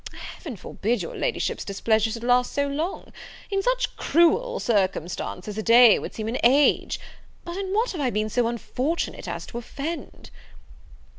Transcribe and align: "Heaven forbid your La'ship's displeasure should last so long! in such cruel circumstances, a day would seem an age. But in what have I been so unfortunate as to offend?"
"Heaven 0.15 0.55
forbid 0.57 1.03
your 1.03 1.13
La'ship's 1.15 1.63
displeasure 1.63 2.09
should 2.09 2.23
last 2.23 2.53
so 2.53 2.65
long! 2.65 3.13
in 3.51 3.61
such 3.61 3.95
cruel 3.97 4.59
circumstances, 4.59 5.59
a 5.59 5.61
day 5.61 5.99
would 5.99 6.15
seem 6.15 6.27
an 6.27 6.39
age. 6.43 6.99
But 7.45 7.55
in 7.57 7.71
what 7.71 7.91
have 7.91 8.01
I 8.01 8.09
been 8.09 8.27
so 8.27 8.47
unfortunate 8.47 9.27
as 9.27 9.45
to 9.45 9.59
offend?" 9.59 10.31